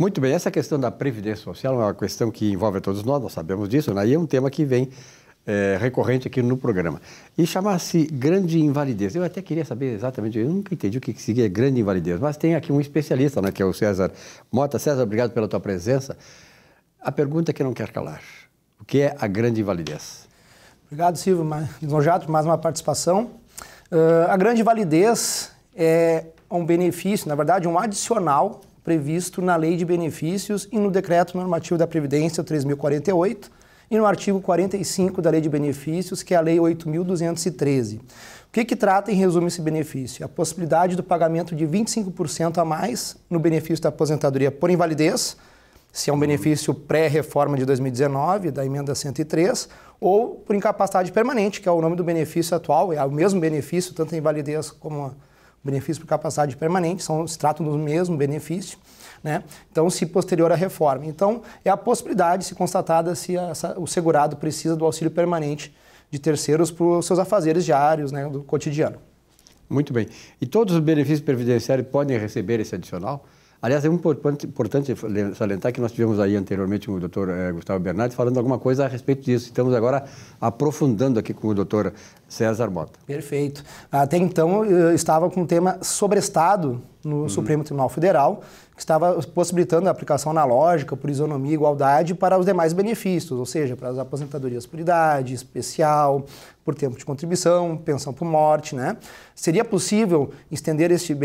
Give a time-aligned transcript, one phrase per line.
[0.00, 3.22] Muito bem, essa questão da Previdência Social é uma questão que envolve a todos nós,
[3.22, 4.06] nós sabemos disso, né?
[4.06, 4.88] e é um tema que vem
[5.46, 7.02] é, recorrente aqui no programa.
[7.36, 9.14] E chamar-se grande invalidez.
[9.14, 12.54] Eu até queria saber exatamente, eu nunca entendi o que seria grande invalidez, mas tem
[12.54, 14.10] aqui um especialista, né, que é o César
[14.50, 14.78] Mota.
[14.78, 16.16] César, obrigado pela tua presença.
[16.98, 18.22] A pergunta que não quer calar:
[18.80, 20.26] o que é a grande invalidez?
[20.86, 23.32] Obrigado, Silvio, por mais uma participação.
[23.92, 29.84] Uh, a grande invalidez é um benefício, na verdade, um adicional previsto na Lei de
[29.84, 33.50] Benefícios e no Decreto Normativo da Previdência 3048
[33.90, 37.98] e no artigo 45 da Lei de Benefícios, que é a Lei 8.213.
[37.98, 38.00] O
[38.52, 40.24] que, que trata em resumo esse benefício?
[40.24, 45.36] A possibilidade do pagamento de 25% a mais no benefício da aposentadoria por invalidez,
[45.92, 49.68] se é um benefício pré-reforma de 2019, da emenda 103,
[50.00, 53.92] ou por incapacidade permanente, que é o nome do benefício atual, é o mesmo benefício,
[53.92, 55.14] tanto a invalidez como o
[55.62, 58.78] benefício por capacidade permanente, são, se tratam do mesmo benefício.
[59.22, 59.44] Né?
[59.70, 61.04] Então, se posterior à reforma.
[61.06, 65.74] Então, é a possibilidade, se constatada, se essa, o segurado precisa do auxílio permanente
[66.10, 68.96] de terceiros para os seus afazeres diários, né, do cotidiano.
[69.68, 70.08] Muito bem.
[70.40, 73.24] E todos os benefícios previdenciários podem receber esse adicional?
[73.62, 74.94] Aliás, é importante, importante
[75.34, 78.88] salientar que nós tivemos aí anteriormente o doutor eh, Gustavo Bernardes falando alguma coisa a
[78.88, 79.46] respeito disso.
[79.46, 80.04] Estamos agora
[80.40, 81.92] aprofundando aqui com o doutor
[82.26, 82.98] César Mota.
[83.06, 83.62] Perfeito.
[83.92, 87.28] Até então, eu estava com o tema sobrestado no uhum.
[87.28, 88.42] Supremo Tribunal Federal,
[88.74, 93.46] que estava possibilitando a aplicação analógica por isonomia e igualdade para os demais benefícios, ou
[93.46, 96.24] seja, para as aposentadorias por idade, especial,
[96.64, 98.96] por tempo de contribuição, pensão por morte, né?
[99.34, 101.16] Seria possível estender este,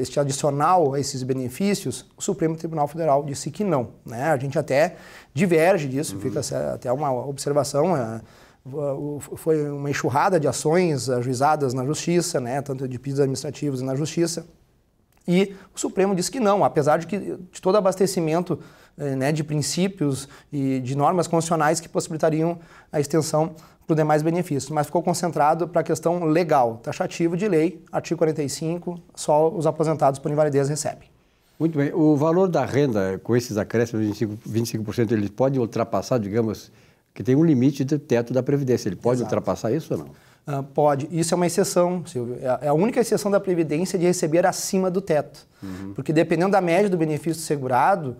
[0.00, 2.06] este adicional a esses benefícios?
[2.16, 4.30] O Supremo Tribunal Federal disse que não, né?
[4.30, 4.96] A gente até
[5.34, 6.20] diverge disso, uhum.
[6.20, 6.40] fica
[6.72, 8.20] até uma observação, é,
[9.36, 12.60] foi uma enxurrada de ações ajuizadas na Justiça, né?
[12.60, 14.46] Tanto de pedidos administrativos e na Justiça,
[15.26, 18.58] e o Supremo disse que não, apesar de que de todo abastecimento
[18.98, 22.58] eh, né, de princípios e de normas constitucionais que possibilitariam
[22.92, 23.54] a extensão
[23.86, 28.18] para os demais benefícios, mas ficou concentrado para a questão legal, taxativo de lei, artigo
[28.18, 31.08] 45, só os aposentados por invalidez recebem.
[31.58, 31.92] Muito bem.
[31.92, 36.72] O valor da renda, com esses acréscimos de 25%, 25% ele pode ultrapassar, digamos,
[37.12, 38.88] que tem um limite do teto da Previdência.
[38.88, 39.34] Ele pode Exato.
[39.34, 40.10] ultrapassar isso ou não?
[40.46, 41.08] Uh, pode.
[41.10, 42.38] Isso é uma exceção, Silvio.
[42.40, 45.46] É, é a única exceção da Previdência de receber acima do teto.
[45.62, 45.92] Uhum.
[45.94, 48.16] Porque dependendo da média do benefício segurado,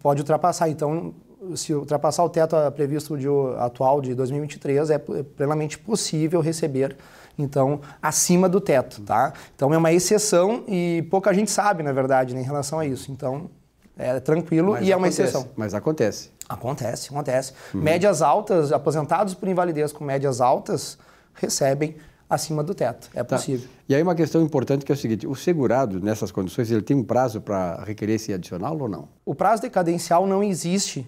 [0.00, 0.68] pode ultrapassar.
[0.68, 1.14] Então,
[1.54, 3.26] se ultrapassar o teto previsto de,
[3.58, 6.96] atual de 2023, é plenamente possível receber
[7.38, 9.32] então acima do teto, tá?
[9.54, 13.10] Então é uma exceção e pouca gente sabe, na verdade, né, em relação a isso.
[13.10, 13.50] Então
[13.96, 15.48] é tranquilo mas e é uma exceção.
[15.56, 16.30] Mas acontece.
[16.48, 17.52] Acontece, acontece.
[17.72, 17.80] Uhum.
[17.80, 20.98] Médias altas, aposentados por invalidez com médias altas,
[21.34, 21.96] recebem
[22.28, 23.10] acima do teto.
[23.14, 23.36] É tá.
[23.36, 23.68] possível.
[23.88, 26.96] E aí uma questão importante que é o seguinte, o segurado, nessas condições, ele tem
[26.96, 29.08] um prazo para requerer esse adicional ou não?
[29.24, 31.06] O prazo decadencial não existe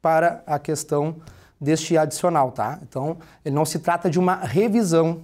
[0.00, 1.16] para a questão
[1.60, 2.78] deste adicional, tá?
[2.82, 5.22] Então, ele não se trata de uma revisão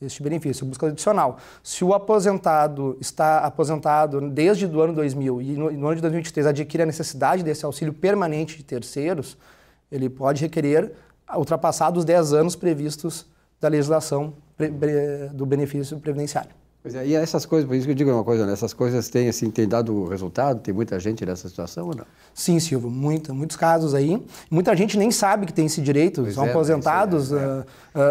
[0.00, 1.38] deste benefício, busca adicional.
[1.62, 6.46] Se o aposentado está aposentado desde o ano 2000 e no, no ano de 2023
[6.46, 9.36] adquire a necessidade desse auxílio permanente de terceiros,
[9.90, 10.92] ele pode requerer
[11.34, 13.26] ultrapassados os 10 anos previstos
[13.60, 14.34] da legislação
[15.32, 16.50] do benefício previdenciário.
[16.86, 18.52] Pois é, e essas coisas, por isso que eu digo uma coisa, né?
[18.52, 20.60] essas coisas têm, assim, têm dado resultado?
[20.60, 22.04] Tem muita gente nessa situação ou não?
[22.32, 24.24] Sim, Silvio, muita, muitos casos aí.
[24.48, 27.32] Muita gente nem sabe que tem esse direito, pois são é, aposentados.
[27.32, 27.64] É, uh,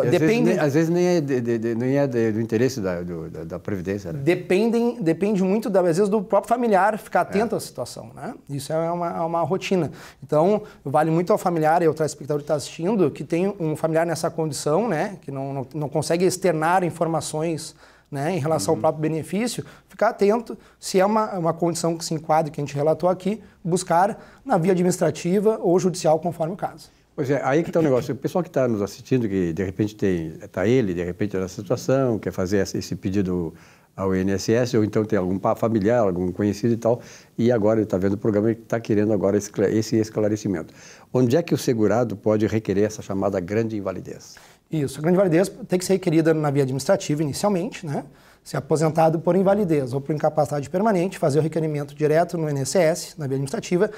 [0.08, 0.52] uh, depende...
[0.52, 3.44] Às, às vezes, nem é, de, de, de, nem é do interesse da, do, da,
[3.46, 4.12] da, Previdência.
[4.12, 4.20] Né?
[4.22, 7.58] Dependem, depende muito, da, às vezes, do próprio familiar ficar atento é.
[7.58, 8.12] à situação.
[8.14, 8.34] Né?
[8.50, 9.90] Isso é uma, é uma rotina.
[10.22, 14.06] Então, vale muito ao familiar e ao telespectador que está assistindo que tem um familiar
[14.06, 15.18] nessa condição, né?
[15.22, 17.74] que não, não, não consegue externar informações
[18.16, 18.78] né, em relação uhum.
[18.78, 22.64] ao próprio benefício, ficar atento se é uma, uma condição que se enquadra, que a
[22.64, 26.90] gente relatou aqui, buscar na via administrativa ou judicial, conforme o caso.
[27.16, 28.14] Pois é, aí que está o negócio.
[28.14, 31.62] O pessoal que está nos assistindo, que de repente tem, está ele, de repente nessa
[31.62, 33.54] situação, quer fazer esse pedido
[33.96, 37.02] ao INSS, ou então tem algum familiar, algum conhecido e tal,
[37.38, 40.74] e agora ele está vendo o programa e está querendo agora esse esclarecimento.
[41.14, 44.36] Onde é que o segurado pode requerer essa chamada grande invalidez?
[44.72, 45.00] Isso.
[45.00, 48.04] A grande invalidez tem que ser requerida na via administrativa inicialmente, né?
[48.44, 53.26] Ser aposentado por invalidez ou por incapacidade permanente, fazer o requerimento direto no INSS, na
[53.28, 53.90] via administrativa,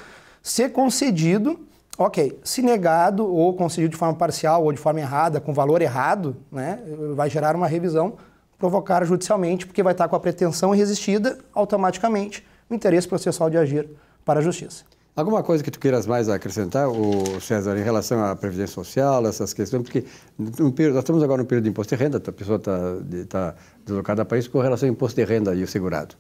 [0.42, 1.60] ser concedido,
[1.98, 6.36] ok, se negado ou concedido de forma parcial ou de forma errada, com valor errado,
[6.52, 6.80] né?
[7.16, 8.14] Vai gerar uma revisão,
[8.58, 13.90] provocar judicialmente, porque vai estar com a pretensão resistida automaticamente o interesse processual de agir
[14.26, 14.84] para a justiça.
[15.18, 19.52] Alguma coisa que tu queiras mais acrescentar, o César, em relação à Previdência Social, essas
[19.52, 19.82] questões?
[19.82, 20.06] Porque
[20.76, 22.78] período, nós estamos agora no período de imposto de renda, a pessoa está
[23.28, 26.14] tá deslocada para isso com relação ao imposto de renda e o segurado.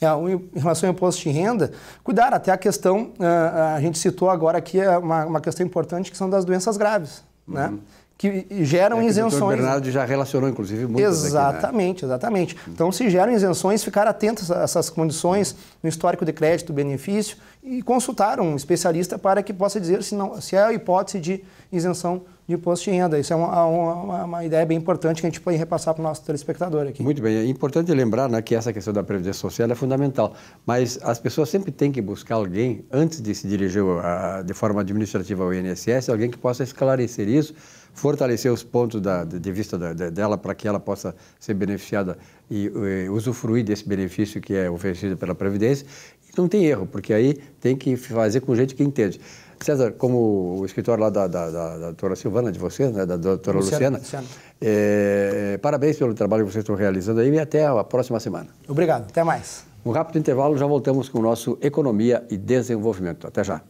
[0.00, 1.72] É, em relação ao imposto de renda,
[2.04, 6.16] cuidar até a questão, ah, a gente citou agora aqui uma, uma questão importante que
[6.16, 7.76] são das doenças graves, né?
[8.18, 9.42] Que geram é que isenções.
[9.42, 12.08] O Bernardo já relacionou, inclusive, muito Exatamente, aqui, né?
[12.08, 12.56] exatamente.
[12.66, 17.80] Então, se geram isenções, ficar atentos a essas condições no histórico de crédito, benefício e
[17.80, 22.22] consultar um especialista para que possa dizer se, não, se é a hipótese de isenção
[22.48, 23.18] de imposto de renda.
[23.18, 26.04] Isso é uma, uma, uma, ideia bem importante que a gente pode repassar para o
[26.04, 27.02] nosso telespectador aqui.
[27.02, 27.36] Muito bem.
[27.36, 30.32] É importante lembrar né, que essa questão da Previdência Social é fundamental,
[30.64, 34.80] mas as pessoas sempre têm que buscar alguém, antes de se dirigir a, de forma
[34.80, 37.54] administrativa ao INSS, alguém que possa esclarecer isso,
[37.98, 42.16] fortalecer os pontos da, de vista da, dela para que ela possa ser beneficiada
[42.50, 42.70] e,
[43.04, 45.86] e usufruir desse benefício que é oferecido pela Previdência.
[46.26, 49.20] E não tem erro, porque aí tem que fazer com gente que entende.
[49.60, 53.16] César, como o escritório lá da, da, da, da doutora Silvana, de vocês, né, da
[53.16, 54.24] doutora Luciana, Luciana
[54.60, 58.46] é, parabéns pelo trabalho que vocês estão realizando aí e até a próxima semana.
[58.68, 59.66] Obrigado, até mais.
[59.84, 63.26] Um rápido intervalo, já voltamos com o nosso Economia e Desenvolvimento.
[63.26, 63.60] Até já.